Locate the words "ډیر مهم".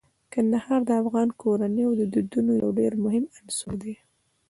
2.79-3.23